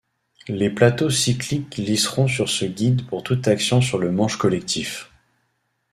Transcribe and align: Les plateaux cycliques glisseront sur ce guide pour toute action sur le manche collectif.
Les 0.47 0.71
plateaux 0.71 1.11
cycliques 1.11 1.75
glisseront 1.79 2.27
sur 2.27 2.49
ce 2.49 2.65
guide 2.65 3.05
pour 3.05 3.21
toute 3.21 3.47
action 3.47 3.81
sur 3.81 3.99
le 3.99 4.09
manche 4.11 4.35
collectif. 4.39 5.11